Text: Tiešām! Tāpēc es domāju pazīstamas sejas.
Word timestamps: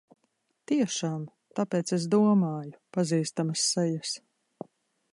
Tiešām! 0.71 1.27
Tāpēc 1.59 1.93
es 1.99 2.09
domāju 2.15 2.83
pazīstamas 2.99 3.71
sejas. 3.75 4.19